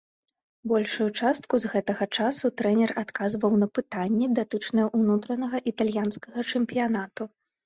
Большую 0.69 1.05
частку 1.19 1.59
з 1.65 1.69
гэтага 1.73 2.07
часу 2.23 2.51
трэнер 2.61 2.93
адказваў 3.03 3.53
на 3.65 3.69
пытанні, 3.79 4.31
датычныя 4.41 4.87
унутранага 5.01 5.57
італьянскага 5.75 6.39
чэмпіянату. 6.55 7.23